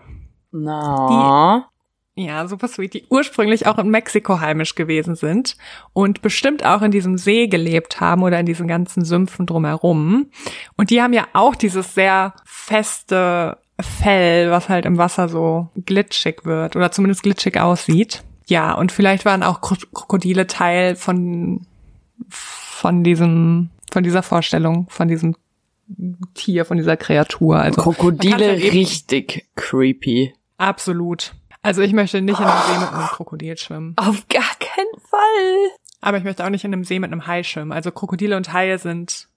[0.51, 1.69] Na.
[2.15, 5.55] Ja, super sweet, die ursprünglich auch in Mexiko heimisch gewesen sind
[5.93, 10.29] und bestimmt auch in diesem See gelebt haben oder in diesen ganzen Sümpfen drumherum.
[10.75, 16.41] Und die haben ja auch dieses sehr feste Fell, was halt im Wasser so glitschig
[16.43, 18.23] wird oder zumindest glitschig aussieht.
[18.45, 21.65] Ja, und vielleicht waren auch Krokodile Teil von,
[22.27, 25.35] von diesem, von dieser Vorstellung, von diesem
[26.33, 27.57] Tier, von dieser Kreatur.
[27.57, 30.33] Also Krokodile ja richtig creepy.
[30.57, 31.33] Absolut.
[31.61, 33.93] Also ich möchte nicht in einem See mit einem Krokodil schwimmen.
[33.97, 35.69] Auf gar keinen Fall.
[36.01, 37.71] Aber ich möchte auch nicht in einem See mit einem Hai schwimmen.
[37.71, 39.29] Also Krokodile und Haie sind.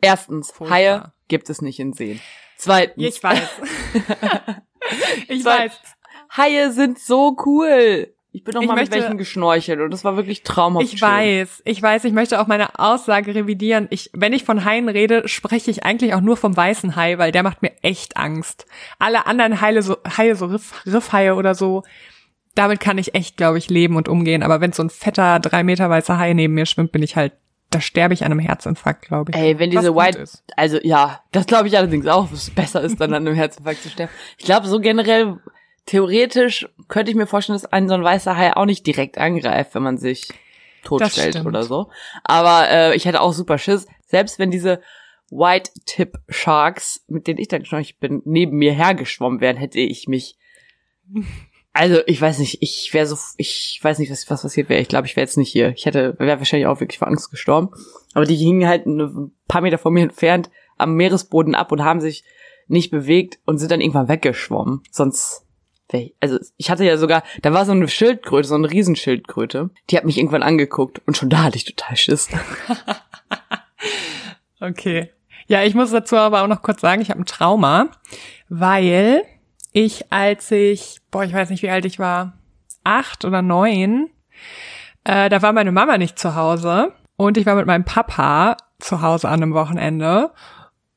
[0.00, 0.76] Erstens, furchtbar.
[0.76, 2.20] Haie gibt es nicht in Seen.
[2.56, 3.04] Zweitens.
[3.04, 3.40] Ich weiß.
[5.28, 5.96] ich Zweitens, weiß.
[6.36, 8.13] Haie sind so cool.
[8.34, 10.84] Ich bin noch ich mal möchte, mit welchen geschnorchelt und das war wirklich traumhaft.
[10.92, 11.08] Ich schön.
[11.08, 13.86] weiß, ich weiß, ich möchte auch meine Aussage revidieren.
[13.90, 17.30] Ich, wenn ich von Haien rede, spreche ich eigentlich auch nur vom weißen Hai, weil
[17.30, 18.66] der macht mir echt Angst.
[18.98, 21.84] Alle anderen Haie, so, Haie, so Riff, Riffhaie oder so,
[22.56, 24.42] damit kann ich echt, glaube ich, leben und umgehen.
[24.42, 27.34] Aber wenn so ein fetter, drei Meter weißer Hai neben mir schwimmt, bin ich halt,
[27.70, 29.36] da sterbe ich an einem Herzinfarkt, glaube ich.
[29.36, 30.42] Ey, wenn diese White, ist.
[30.56, 33.90] also ja, das glaube ich allerdings auch, was besser ist, dann an einem Herzinfarkt zu
[33.90, 34.12] sterben.
[34.38, 35.38] Ich glaube, so generell
[35.86, 39.74] theoretisch könnte ich mir vorstellen, dass ein so ein weißer Hai auch nicht direkt angreift,
[39.74, 40.28] wenn man sich
[40.84, 41.90] totstellt oder so.
[42.24, 44.80] Aber äh, ich hätte auch super Schiss, selbst wenn diese
[45.30, 50.06] White Tip Sharks, mit denen ich dann geschnorchelt bin, neben mir hergeschwommen wären, hätte ich
[50.06, 50.36] mich
[51.72, 54.80] also ich weiß nicht, ich wäre so, ich weiß nicht, was, was passiert wäre.
[54.80, 55.70] Ich glaube, ich wäre jetzt nicht hier.
[55.70, 57.70] Ich hätte, wäre wahrscheinlich auch wirklich vor Angst gestorben.
[58.14, 62.00] Aber die hingen halt ein paar Meter von mir entfernt am Meeresboden ab und haben
[62.00, 62.24] sich
[62.68, 64.82] nicht bewegt und sind dann irgendwann weggeschwommen.
[64.90, 65.43] Sonst
[66.20, 70.04] also ich hatte ja sogar, da war so eine Schildkröte, so eine Riesenschildkröte, die hat
[70.04, 72.28] mich irgendwann angeguckt und schon da hatte ich total Schiss.
[74.60, 75.10] okay.
[75.46, 77.88] Ja, ich muss dazu aber auch noch kurz sagen, ich habe ein Trauma,
[78.48, 79.22] weil
[79.72, 82.38] ich, als ich, boah, ich weiß nicht, wie alt ich war,
[82.82, 84.08] acht oder neun,
[85.04, 89.02] äh, da war meine Mama nicht zu Hause und ich war mit meinem Papa zu
[89.02, 90.32] Hause an einem Wochenende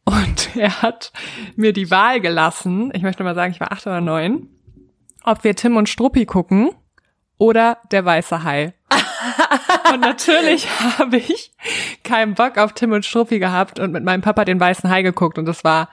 [0.06, 1.12] und er hat
[1.56, 4.48] mir die Wahl gelassen, ich möchte mal sagen, ich war acht oder neun,
[5.28, 6.72] ob wir Tim und Struppi gucken
[7.38, 8.74] oder der weiße Hai.
[9.94, 11.52] und natürlich habe ich
[12.04, 15.38] keinen Bock auf Tim und Struppi gehabt und mit meinem Papa den weißen Hai geguckt
[15.38, 15.90] und das war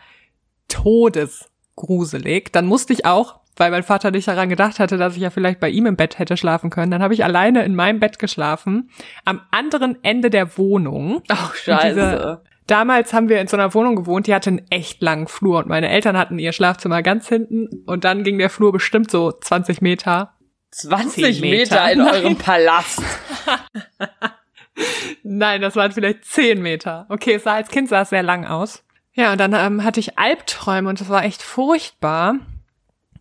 [0.68, 2.52] todesgruselig.
[2.52, 5.58] Dann musste ich auch, weil mein Vater nicht daran gedacht hatte, dass ich ja vielleicht
[5.58, 8.88] bei ihm im Bett hätte schlafen können, dann habe ich alleine in meinem Bett geschlafen,
[9.24, 11.22] am anderen Ende der Wohnung.
[11.28, 12.40] Ach, scheiße.
[12.66, 15.66] Damals haben wir in so einer Wohnung gewohnt, die hatte einen echt langen Flur und
[15.66, 19.82] meine Eltern hatten ihr Schlafzimmer ganz hinten und dann ging der Flur bestimmt so 20
[19.82, 20.34] Meter.
[20.70, 22.14] 20 Meter, Meter in Nein.
[22.14, 23.02] eurem Palast.
[25.22, 27.06] Nein, das waren vielleicht 10 Meter.
[27.10, 28.82] Okay, es sah als Kind sah es sehr lang aus.
[29.12, 32.36] Ja, und dann ähm, hatte ich Albträume und das war echt furchtbar.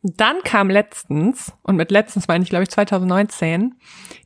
[0.03, 3.75] Dann kam letztens, und mit letztens meine ich, glaube ich, 2019,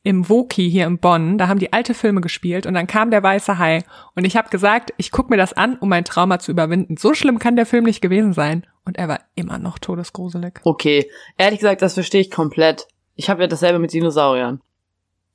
[0.02, 3.22] im Woki hier in Bonn, da haben die alte Filme gespielt und dann kam der
[3.22, 3.84] weiße Hai
[4.16, 6.98] und ich habe gesagt, ich guck mir das an, um mein Trauma zu überwinden.
[6.98, 8.66] So schlimm kann der Film nicht gewesen sein.
[8.86, 10.62] Und er war immer noch todesgruselig.
[10.64, 12.88] Okay, ehrlich gesagt, das verstehe ich komplett.
[13.16, 14.62] Ich habe ja dasselbe mit Dinosauriern.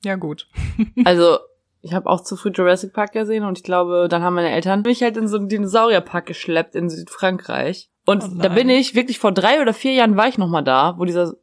[0.03, 0.49] Ja gut.
[1.05, 1.37] also
[1.81, 4.81] ich habe auch zu früh Jurassic Park gesehen und ich glaube, dann haben meine Eltern
[4.81, 7.89] mich halt in so einen Dinosaurierpark geschleppt in Südfrankreich.
[8.05, 10.61] Und oh da bin ich wirklich vor drei oder vier Jahren war ich noch mal
[10.61, 11.35] da, wo dieser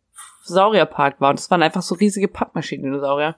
[0.43, 1.31] Saurierpark war.
[1.31, 3.37] Und das waren einfach so riesige Pappmaschinen-Dinosaurier.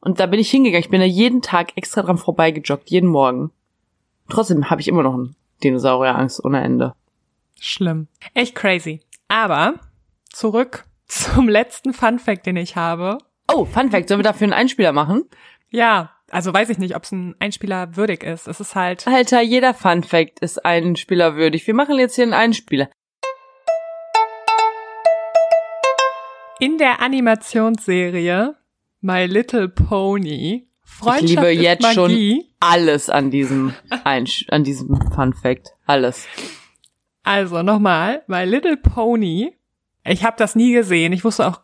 [0.00, 0.84] Und da bin ich hingegangen.
[0.84, 3.52] Ich bin da jeden Tag extra dran vorbeigejoggt, jeden Morgen.
[4.28, 6.94] Trotzdem habe ich immer noch einen Dinosaurierangst ohne Ende.
[7.60, 8.08] Schlimm.
[8.34, 9.00] Echt crazy.
[9.28, 9.74] Aber
[10.30, 13.18] zurück zum letzten Fun Fact, den ich habe.
[13.52, 14.08] Oh, Fun Fact.
[14.08, 15.24] Sollen wir dafür einen Einspieler machen?
[15.70, 18.48] Ja, also weiß ich nicht, ob es ein Einspieler würdig ist.
[18.48, 19.06] Es ist halt.
[19.06, 21.66] Alter, jeder Fun Fact ist Einspieler würdig.
[21.66, 22.88] Wir machen jetzt hier einen Einspieler.
[26.60, 28.56] In der Animationsserie
[29.00, 31.94] My Little Pony Freundschaft ich liebe jetzt Magie.
[31.94, 35.72] schon alles an diesem Einsch an diesem Fun Fact.
[35.86, 36.26] Alles.
[37.22, 39.58] Also nochmal, My Little Pony.
[40.04, 41.12] Ich habe das nie gesehen.
[41.12, 41.60] Ich wusste auch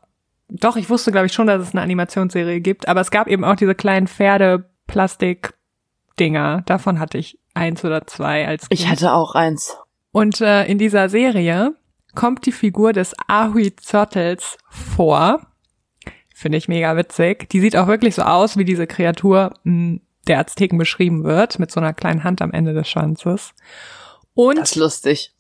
[0.51, 3.45] doch, ich wusste, glaube ich, schon, dass es eine Animationsserie gibt, aber es gab eben
[3.45, 6.63] auch diese kleinen Pferde-Plastik-Dinger.
[6.67, 8.81] Davon hatte ich eins oder zwei als Kind.
[8.81, 9.77] Ich hatte auch eins.
[10.13, 11.75] Und äh, in dieser Serie
[12.15, 15.41] kommt die Figur des Ahui Zottels vor.
[16.35, 17.49] Finde ich mega witzig.
[17.51, 21.71] Die sieht auch wirklich so aus, wie diese Kreatur hm, der Azteken beschrieben wird, mit
[21.71, 23.53] so einer kleinen Hand am Ende des Schwanzes.
[24.35, 25.35] Und das ist lustig.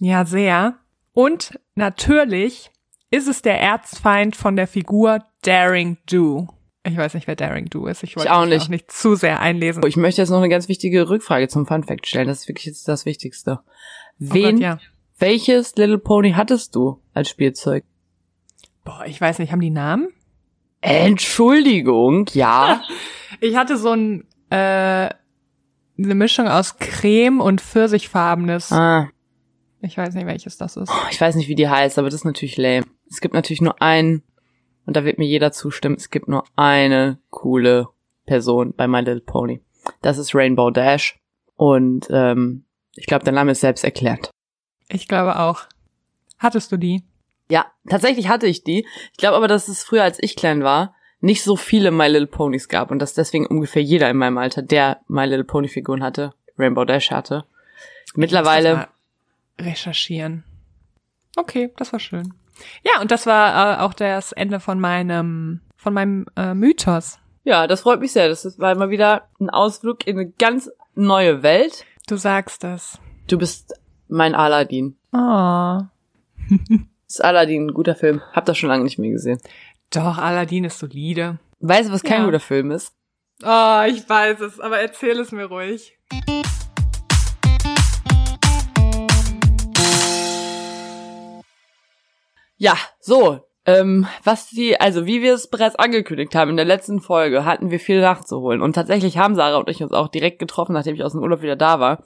[0.00, 0.74] Ja, sehr.
[1.12, 2.70] Und natürlich
[3.10, 6.48] ist es der Erzfeind von der Figur Daring Do
[6.84, 8.02] Ich weiß nicht, wer Daring Do ist.
[8.02, 8.62] Ich Ich wollte auch mich nicht.
[8.64, 9.82] auch nicht zu sehr einlesen.
[9.86, 12.28] Ich möchte jetzt noch eine ganz wichtige Rückfrage zum Fun Fact stellen.
[12.28, 13.60] Das ist wirklich jetzt das Wichtigste.
[13.62, 13.68] Oh
[14.18, 14.78] Wen, Gott, ja.
[15.18, 17.84] welches Little Pony hattest du als Spielzeug?
[18.84, 20.08] Boah, ich weiß nicht, haben die Namen?
[20.80, 22.82] Entschuldigung, ja.
[23.40, 28.72] Ich hatte so ein, äh, eine Mischung aus Creme und Pfirsichfarbenes.
[28.72, 29.08] ah,
[29.80, 30.90] Ich weiß nicht, welches das ist.
[31.10, 32.86] ich weiß nicht, wie die heißt, aber das ist natürlich lame.
[33.10, 34.22] Es gibt natürlich nur einen,
[34.86, 37.88] und da wird mir jeder zustimmen, es gibt nur eine coole
[38.26, 39.60] Person bei My Little Pony.
[40.02, 41.18] Das ist Rainbow Dash.
[41.56, 44.30] Und ähm, ich glaube, der Name ist selbst erklärt.
[44.88, 45.62] Ich glaube auch.
[46.38, 47.02] Hattest du die?
[47.50, 48.86] Ja, tatsächlich hatte ich die.
[49.12, 52.26] Ich glaube aber, dass es früher, als ich klein war, nicht so viele My Little
[52.26, 56.02] Ponies gab und dass deswegen ungefähr jeder in meinem Alter, der My Little Pony Figuren
[56.02, 57.44] hatte, Rainbow Dash hatte.
[58.14, 58.88] Mittlerweile,
[59.58, 60.44] recherchieren.
[61.36, 62.34] Okay, das war schön.
[62.82, 67.18] Ja, und das war äh, auch das Ende von meinem von meinem äh, Mythos.
[67.44, 68.28] ja, das freut mich sehr.
[68.28, 71.84] Das war mal wieder ein Ausflug in eine ganz neue Welt.
[72.08, 72.98] Du sagst das.
[73.28, 73.74] Du bist
[74.08, 74.96] mein Aladdin.
[75.12, 75.80] Oh.
[77.06, 78.20] Ist Aladdin ein guter Film?
[78.32, 79.40] Hab das schon lange nicht mehr gesehen.
[79.90, 81.38] Doch, Aladdin ist solide.
[81.60, 82.24] Weißt du, was kein Ja.
[82.26, 82.92] guter Film ist?
[83.42, 85.96] Oh, ich weiß es, aber erzähl es mir ruhig.
[92.58, 93.40] Ja, so.
[93.66, 97.70] Ähm, was die, also wie wir es bereits angekündigt haben in der letzten Folge, hatten
[97.70, 98.62] wir viel nachzuholen.
[98.62, 101.42] Und tatsächlich haben Sarah und ich uns auch direkt getroffen, nachdem ich aus dem Urlaub
[101.42, 102.02] wieder da war,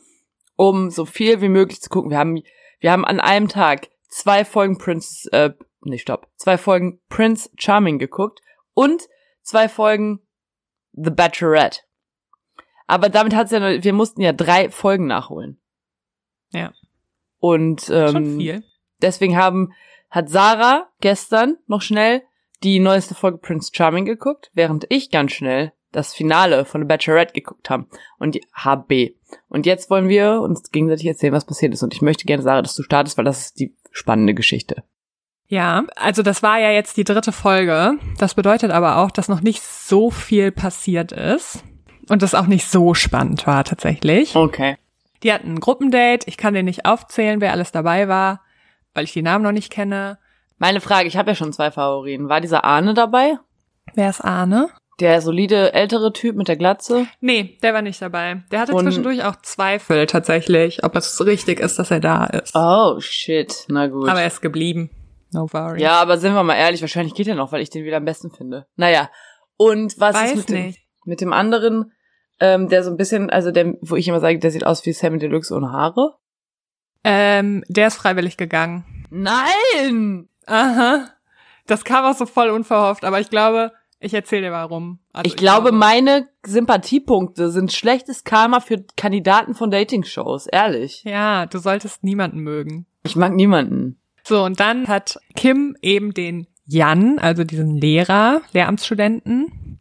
[0.56, 2.10] um so viel wie möglich zu gucken.
[2.10, 2.42] Wir haben,
[2.80, 8.00] wir haben an einem Tag zwei Folgen Prince, äh, nee, stopp, zwei Folgen Prince Charming
[8.00, 8.40] geguckt
[8.74, 9.02] und
[9.42, 10.20] zwei Folgen
[10.94, 11.78] The Bachelorette.
[12.88, 15.60] Aber damit hat's ja, nur- wir mussten ja drei Folgen nachholen.
[16.50, 16.72] Ja.
[17.38, 18.64] Und ähm, Schon viel.
[19.00, 19.72] Deswegen haben,
[20.12, 22.22] hat Sarah gestern noch schnell
[22.62, 27.32] die neueste Folge Prince Charming geguckt, während ich ganz schnell das Finale von The Bachelorette
[27.32, 27.86] geguckt habe
[28.18, 29.14] und die HB.
[29.48, 31.82] Und jetzt wollen wir uns gegenseitig erzählen, was passiert ist.
[31.82, 34.84] Und ich möchte gerne, Sarah, dass du startest, weil das ist die spannende Geschichte.
[35.48, 37.98] Ja, also das war ja jetzt die dritte Folge.
[38.18, 41.64] Das bedeutet aber auch, dass noch nicht so viel passiert ist.
[42.08, 44.36] Und das auch nicht so spannend war tatsächlich.
[44.36, 44.76] Okay.
[45.22, 46.26] Die hatten ein Gruppendate.
[46.26, 48.42] Ich kann dir nicht aufzählen, wer alles dabei war,
[48.94, 50.18] weil ich die Namen noch nicht kenne.
[50.58, 52.28] Meine Frage, ich habe ja schon zwei Favoriten.
[52.28, 53.36] War dieser Arne dabei?
[53.94, 54.68] Wer ist Arne?
[55.00, 57.06] Der solide ältere Typ mit der Glatze?
[57.20, 58.44] Nee, der war nicht dabei.
[58.52, 62.54] Der hatte Und- zwischendurch auch Zweifel tatsächlich, ob es richtig ist, dass er da ist.
[62.54, 63.64] Oh, shit.
[63.68, 64.08] Na gut.
[64.08, 64.90] Aber er ist geblieben.
[65.32, 65.80] No worries.
[65.82, 68.04] ja, aber sind wir mal ehrlich, wahrscheinlich geht er noch, weil ich den wieder am
[68.04, 68.66] besten finde.
[68.76, 69.08] Naja.
[69.56, 70.80] Und was Weiß ist mit dem, nicht.
[71.06, 71.92] mit dem anderen,
[72.38, 74.92] ähm, der so ein bisschen, also der, wo ich immer sage, der sieht aus wie
[74.92, 76.16] Sammy Deluxe ohne Haare?
[77.04, 78.84] Ähm, der ist freiwillig gegangen.
[79.10, 80.28] Nein!
[80.46, 81.08] Aha.
[81.66, 84.98] Das kam auch so voll unverhofft, aber ich glaube, ich erzähle dir warum.
[85.12, 91.04] Also ich glaube, meine Sympathiepunkte sind schlechtes Karma für Kandidaten von Dating-Shows, ehrlich.
[91.04, 92.86] Ja, du solltest niemanden mögen.
[93.04, 94.00] Ich mag niemanden.
[94.24, 99.78] So, und dann hat Kim eben den Jan, also diesen Lehrer, Lehramtsstudenten,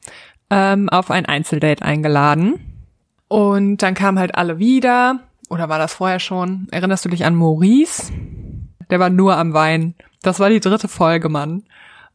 [0.50, 2.86] ähm, auf ein Einzeldate eingeladen.
[3.28, 5.22] Und dann kamen halt alle wieder.
[5.52, 6.70] Oder war das vorher schon?
[6.72, 8.10] Erinnerst du dich an Maurice?
[8.90, 9.96] Der war nur am Weinen.
[10.22, 11.64] Das war die dritte Folge, Mann.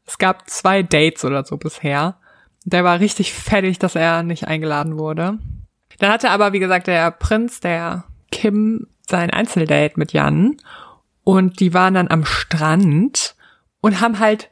[0.07, 2.17] Es gab zwei Dates oder so bisher.
[2.65, 5.39] Der war richtig fertig, dass er nicht eingeladen wurde.
[5.99, 10.57] Dann hatte aber, wie gesagt, der Prinz, der Kim, sein Einzeldate mit Jan.
[11.23, 13.35] Und die waren dann am Strand
[13.83, 14.51] und haben halt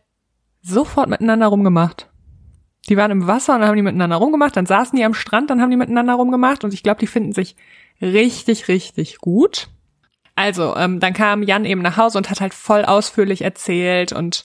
[0.60, 2.10] sofort miteinander rumgemacht.
[2.88, 5.50] Die waren im Wasser und dann haben die miteinander rumgemacht, dann saßen die am Strand,
[5.50, 7.56] dann haben die miteinander rumgemacht und ich glaube, die finden sich
[8.02, 9.68] richtig, richtig gut.
[10.34, 14.44] Also, ähm, dann kam Jan eben nach Hause und hat halt voll ausführlich erzählt und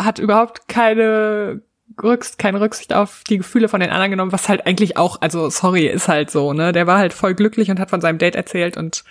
[0.00, 1.62] hat überhaupt keine
[2.02, 5.50] Rücksicht, keine Rücksicht auf die Gefühle von den anderen genommen, was halt eigentlich auch, also
[5.50, 6.72] sorry, ist halt so, ne?
[6.72, 9.04] Der war halt voll glücklich und hat von seinem Date erzählt und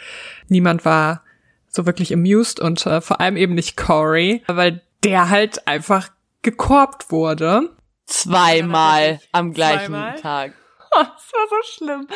[0.50, 1.22] niemand war
[1.68, 6.10] so wirklich amused und äh, vor allem eben nicht Corey, weil der halt einfach
[6.42, 7.70] gekorbt wurde.
[8.06, 10.16] Zweimal am gleichen Zweimal?
[10.20, 10.54] Tag.
[10.92, 11.00] das
[11.32, 12.08] war so schlimm.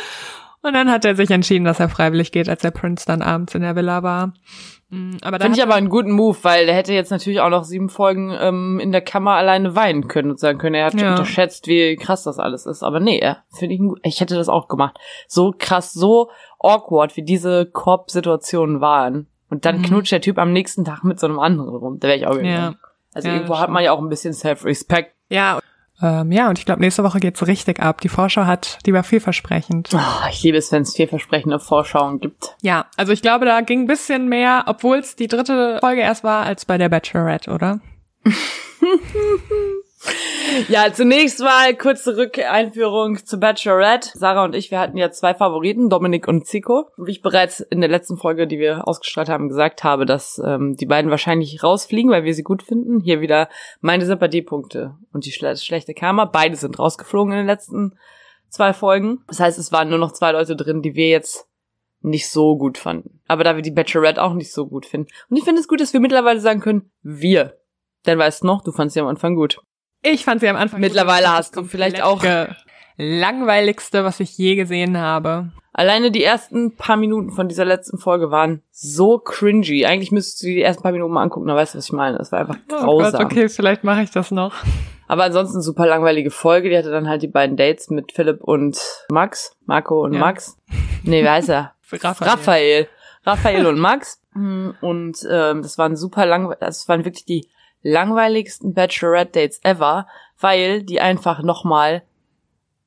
[0.63, 3.53] Und dann hat er sich entschieden, dass er freiwillig geht, als der Prinz dann abends
[3.55, 4.33] in der Villa war.
[4.89, 7.63] Mm, Aber Finde ich aber einen guten Move, weil der hätte jetzt natürlich auch noch
[7.63, 11.11] sieben Folgen ähm, in der Kammer alleine weinen können und sagen können, er hat Ja.
[11.11, 12.83] unterschätzt, wie krass das alles ist.
[12.83, 13.21] Aber nee,
[13.53, 14.97] finde ich, ich hätte das auch gemacht.
[15.27, 19.27] So krass, so awkward, wie diese Korb-Situationen waren.
[19.49, 19.83] Und dann Mhm.
[19.83, 21.99] knutscht der Typ am nächsten Tag mit so einem anderen rum.
[21.99, 22.73] Da wäre ich auch gegangen.
[22.73, 22.89] Ja.
[23.13, 25.13] Also Ja, irgendwo hat man ja auch ein bisschen Self-Respect.
[25.29, 25.59] ja,
[26.01, 28.01] ähm, ja, und ich glaube, nächste Woche geht's richtig ab.
[28.01, 29.89] Die Vorschau hat, die war vielversprechend.
[29.93, 32.55] Oh, ich liebe es, wenn es vielversprechende Vorschauen gibt.
[32.61, 36.23] Ja, also ich glaube, da ging ein bisschen mehr, obwohl es die dritte Folge erst
[36.23, 37.79] war, als bei der Bachelorette, oder?
[40.69, 44.09] Ja, zunächst mal kurze Rückeinführung zu Bachelorette.
[44.15, 46.89] Sarah und ich, wir hatten ja zwei Favoriten, Dominik und Zico.
[46.97, 50.75] Wie ich bereits in der letzten Folge, die wir ausgestrahlt haben, gesagt habe, dass ähm,
[50.75, 52.99] die beiden wahrscheinlich rausfliegen, weil wir sie gut finden.
[52.99, 53.49] Hier wieder
[53.81, 56.25] meine Sympathiepunkte und die schle schlechte Karma.
[56.25, 57.97] Beide sind rausgeflogen in den letzten
[58.49, 59.23] zwei Folgen.
[59.27, 61.47] Das heißt, es waren nur noch zwei Leute drin, die wir jetzt
[62.01, 63.21] nicht so gut fanden.
[63.27, 65.09] Aber da wir die Bachelorette auch nicht so gut finden.
[65.29, 67.57] Und ich finde es gut, dass wir mittlerweile sagen können, wir.
[68.05, 69.59] Denn weißt du noch, du fandst sie am Anfang gut.
[70.01, 70.79] Ich fand sie am Anfang.
[70.79, 72.23] Mittlerweile hast du vielleicht auch
[72.97, 75.51] langweiligste, was ich je gesehen habe.
[75.73, 79.85] Alleine die ersten paar Minuten von dieser letzten Folge waren so cringy.
[79.85, 82.17] Eigentlich müsstest du die ersten paar Minuten mal angucken, dann weißt du, was ich meine.
[82.17, 82.87] Das war einfach grausam.
[82.89, 84.55] Oh Gott, okay, vielleicht mache ich das noch.
[85.07, 86.69] Aber ansonsten super langweilige Folge.
[86.69, 88.79] Die hatte dann halt die beiden Dates mit Philipp und
[89.11, 89.55] Max.
[89.65, 90.19] Marco und ja.
[90.19, 90.57] Max.
[91.03, 91.75] Nee, wie heißt er?
[91.91, 92.27] Raphael.
[92.27, 92.87] Raphael.
[93.23, 94.21] Raphael und Max.
[94.33, 96.59] Und ähm, das waren super langweilig.
[96.59, 97.47] Das waren wirklich die
[97.87, 100.07] langweiligsten Bachelorette-Dates ever,
[100.39, 102.03] weil die einfach nochmal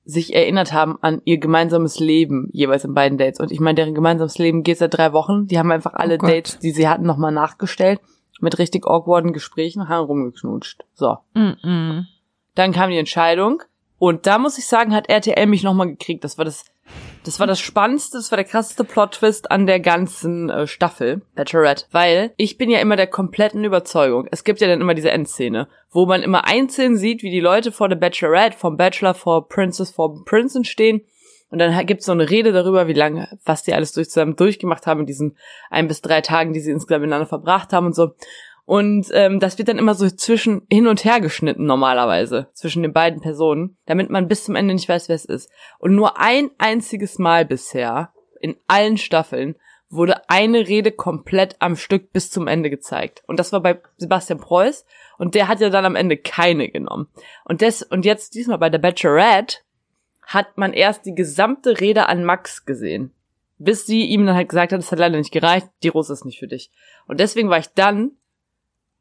[0.04, 3.38] sich erinnert haben an ihr gemeinsames Leben jeweils in beiden Dates.
[3.38, 5.46] Und ich meine, deren gemeinsames Leben geht seit drei Wochen.
[5.46, 8.00] Die haben einfach alle oh Dates, die sie hatten, nochmal nachgestellt
[8.40, 10.84] mit richtig awkwarden Gesprächen, haben rumgeknutscht.
[10.94, 11.18] So.
[11.34, 12.04] Mm -mm.
[12.54, 13.62] Dann kam die Entscheidung.
[13.98, 16.24] Und da muss ich sagen, hat RTL mich nochmal gekriegt.
[16.24, 16.64] Das war das
[17.24, 21.84] das war das Spannendste, das war der krasseste Plot-Twist an der ganzen äh, Staffel, Bachelorette.
[21.92, 24.26] Weil ich bin ja immer der kompletten Überzeugung.
[24.30, 27.72] Es gibt ja dann immer diese Endszene, wo man immer einzeln sieht, wie die Leute
[27.72, 31.02] vor der Bachelorette, vom Bachelor vor Princess vor Princeton stehen.
[31.50, 34.86] Und dann gibt's so eine Rede darüber, wie lange, was die alles durch, zusammen durchgemacht
[34.86, 35.36] haben in diesen
[35.68, 38.12] ein bis drei Tagen, die sie insgesamt miteinander verbracht haben und so.
[38.70, 42.92] Und ähm, das wird dann immer so zwischen hin und her geschnitten normalerweise zwischen den
[42.92, 45.50] beiden Personen, damit man bis zum Ende nicht weiß, wer es ist.
[45.80, 49.56] Und nur ein einziges Mal bisher in allen Staffeln
[49.88, 53.24] wurde eine Rede komplett am Stück bis zum Ende gezeigt.
[53.26, 54.86] Und das war bei Sebastian Preuß.
[55.18, 57.08] Und der hat ja dann am Ende keine genommen.
[57.44, 59.56] Und das, und jetzt diesmal bei der Bachelorette
[60.22, 63.12] hat man erst die gesamte Rede an Max gesehen.
[63.58, 66.24] Bis sie ihm dann halt gesagt hat, es hat leider nicht gereicht, die Rose ist
[66.24, 66.70] nicht für dich.
[67.08, 68.12] Und deswegen war ich dann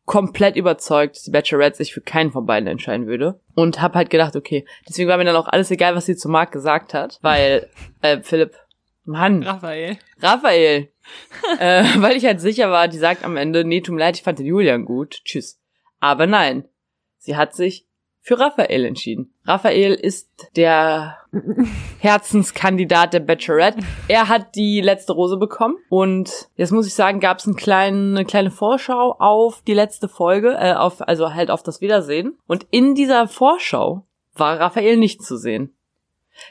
[0.10, 3.40] komplett überzeugt, dass die Bachelorette sich für keinen von beiden entscheiden würde.
[3.54, 6.30] Und hab halt gedacht, okay, deswegen war mir dann auch alles egal, was sie zu
[6.30, 7.70] Marc gesagt hat, weil,
[8.02, 8.56] äh, Philipp,
[9.04, 9.44] Mann.
[9.44, 10.00] Raphael.
[10.20, 10.92] Raphael.
[11.60, 14.24] äh, weil ich halt sicher war, die sagt am Ende, nee, tut mir leid, ich
[14.24, 15.62] fand den Julian gut, tschüss.
[16.00, 16.68] Aber nein,
[17.20, 17.88] sie hat sich
[18.22, 19.34] für Raphael entschieden.
[19.46, 21.18] Raphael ist der
[22.00, 23.80] Herzenskandidat der Bachelorette.
[24.08, 28.52] Er hat die letzte Rose bekommen und jetzt muss ich sagen, gab es eine kleine
[28.52, 32.38] Vorschau auf die letzte Folge, äh, auf, also halt auf das Wiedersehen.
[32.48, 35.74] Und in dieser Vorschau war Raphael nicht zu sehen.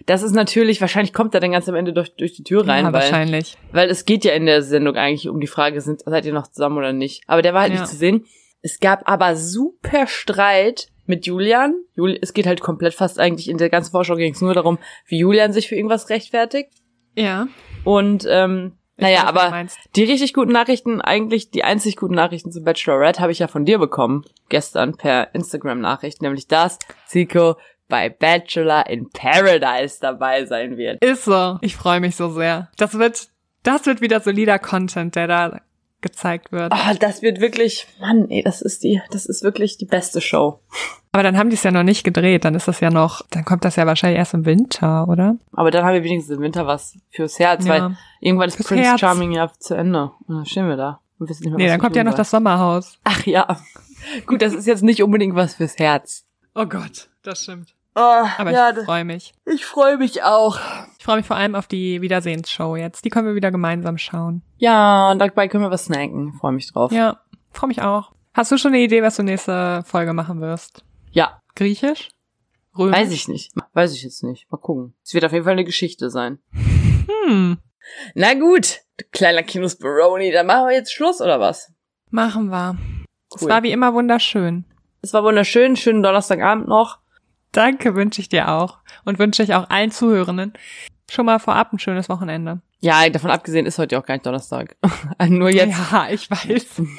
[0.07, 2.85] Das ist natürlich, wahrscheinlich kommt er dann ganz am Ende durch, durch die Tür rein.
[2.85, 3.57] Ja, weil, wahrscheinlich.
[3.72, 6.48] Weil es geht ja in der Sendung eigentlich um die Frage, sind, seid ihr noch
[6.48, 7.22] zusammen oder nicht?
[7.26, 7.81] Aber der war halt ja.
[7.81, 8.26] nicht zu sehen.
[8.61, 11.74] Es gab aber super Streit mit Julian.
[11.94, 14.78] Juli es geht halt komplett fast eigentlich in der ganzen Vorschau ging es nur darum,
[15.06, 16.70] wie Julian sich für irgendwas rechtfertigt.
[17.16, 17.48] Ja.
[17.84, 22.50] Und ähm, ich naja, weiß, aber die richtig guten Nachrichten, eigentlich die einzig guten Nachrichten
[22.50, 27.56] zu Bachelorette habe ich ja von dir bekommen, gestern per Instagram-Nachricht, nämlich dass Zico
[27.88, 31.02] bei Bachelor in Paradise dabei sein wird.
[31.02, 31.58] Ist so.
[31.62, 32.70] Ich freue mich so sehr.
[32.76, 33.28] Das wird,
[33.62, 35.60] das wird wieder solider Content, der da
[36.00, 36.72] gezeigt wird.
[36.72, 40.61] Oh, das wird wirklich, Mann, ey, das ist die, das ist wirklich die beste Show.
[41.12, 43.44] Aber dann haben die es ja noch nicht gedreht, dann ist das ja noch, dann
[43.44, 45.37] kommt das ja wahrscheinlich erst im Winter, oder?
[45.52, 47.72] Aber dann haben wir wenigstens im Winter was fürs Herz, ja.
[47.72, 49.00] weil irgendwann ist Prince Herz.
[49.00, 50.12] Charming ja zu Ende.
[50.26, 52.30] Und dann stehen wir da und wissen nicht mehr, Nee, dann kommt ja noch das
[52.30, 52.98] Sommerhaus.
[53.04, 53.58] Ach ja.
[54.26, 56.24] Gut, das ist jetzt nicht unbedingt was fürs Herz.
[56.54, 57.74] Oh Gott, das stimmt.
[57.94, 59.34] Oh, Aber ja, ich freue mich.
[59.44, 60.58] Ich freue mich auch.
[60.98, 63.04] Ich freue mich vor allem auf die Wiedersehensshow jetzt.
[63.04, 64.42] Die können wir wieder gemeinsam schauen.
[64.56, 66.32] Ja, und dabei können wir was snacken.
[66.34, 66.90] Freue mich drauf.
[66.90, 67.20] Ja,
[67.52, 68.12] freue mich auch.
[68.34, 70.84] Hast du schon eine Idee, was du nächste Folge machen wirst?
[71.12, 71.40] Ja.
[71.54, 72.08] Griechisch?
[72.76, 72.96] Römisch?
[72.96, 73.52] Weiß ich nicht.
[73.72, 74.50] Weiß ich jetzt nicht.
[74.50, 74.94] Mal gucken.
[75.04, 76.38] Es wird auf jeden Fall eine Geschichte sein.
[76.52, 77.58] Hm.
[78.14, 81.72] Na gut, du kleiner Kinusperoni, dann machen wir jetzt Schluss oder was?
[82.11, 82.76] Machen wir.
[83.32, 83.37] Cool.
[83.37, 84.64] Es war wie immer wunderschön.
[85.00, 85.76] Es war wunderschön.
[85.76, 86.98] Schönen Donnerstagabend noch.
[87.52, 88.78] Danke, wünsche ich dir auch.
[89.04, 90.52] Und wünsche ich auch allen Zuhörenden
[91.11, 92.61] schon mal vorab ein schönes Wochenende.
[92.80, 94.76] Ja, davon abgesehen ist heute auch gar nicht Donnerstag.
[95.28, 95.76] Nur jetzt.
[95.90, 96.82] Ja, ich weiß.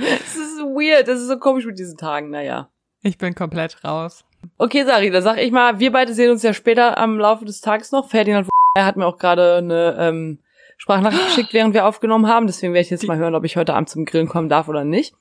[0.00, 2.68] Es ist weird, das ist so komisch mit diesen Tagen, naja.
[3.02, 4.24] Ich bin komplett raus.
[4.56, 7.60] Okay, Sari, dann sag ich mal, wir beide sehen uns ja später am Laufe des
[7.60, 8.08] Tages noch.
[8.08, 10.38] Ferdinand hat mir auch gerade eine ähm,
[10.78, 12.46] Sprachnachricht geschickt, während wir aufgenommen haben.
[12.46, 14.84] Deswegen werde ich jetzt mal hören, ob ich heute Abend zum Grillen kommen darf oder
[14.84, 15.12] nicht.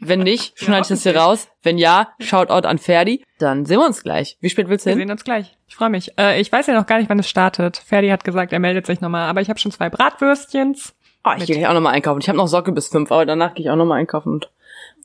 [0.00, 1.48] Wenn nicht, schneide ich das hier raus.
[1.62, 3.22] Wenn ja, Shoutout an Ferdi.
[3.38, 4.38] Dann sehen wir uns gleich.
[4.40, 4.98] Wie spät willst du hin?
[4.98, 5.56] Wir sehen uns gleich.
[5.68, 6.12] Ich freue mich.
[6.18, 7.76] Äh, ich weiß ja noch gar nicht, wann es startet.
[7.76, 9.28] Ferdi hat gesagt, er meldet sich nochmal.
[9.28, 10.94] Aber ich habe schon zwei Bratwürstchens.
[11.24, 12.20] Oh, ich gehe auch nochmal einkaufen.
[12.22, 14.50] Ich habe noch Socke bis fünf, aber danach gehe ich auch nochmal einkaufen und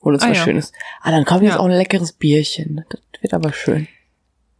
[0.02, 0.44] Hol uns Ah, was ja.
[0.44, 0.72] Schönes.
[1.02, 1.60] Ah, dann kommt jetzt Ja.
[1.60, 2.84] auch ein leckeres Bierchen.
[2.88, 3.88] Das wird aber schön.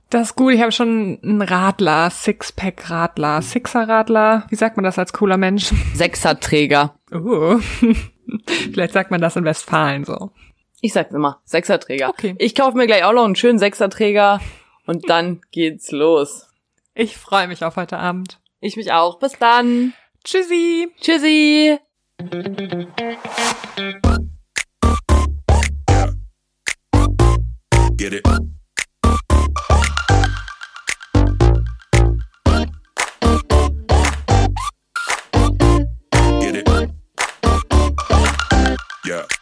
[0.09, 4.47] Das ist gut, ich habe schon einen Radler, Sixpack-Radler, Sixer-Radler.
[4.49, 5.73] Wie sagt man das als cooler Mensch?
[5.95, 6.95] Sechserträger.
[7.13, 7.59] Uh.
[8.47, 10.31] Vielleicht sagt man das in Westfalen so.
[10.81, 12.09] Ich sag's immer, Sechserträger.
[12.11, 12.37] Okay.
[12.39, 14.41] Ich kaufe mir gleich auch noch einen schönen Sechserträger
[14.87, 16.47] und dann geht's los.
[16.95, 18.39] Ich freue mich auf heute Abend.
[18.61, 19.19] Ich mich auch.
[19.19, 19.93] Bis dann.
[20.23, 20.89] Tschüssi!
[21.01, 21.79] Tschüssi.
[27.97, 28.56] Get it.
[39.07, 39.36] Yeah.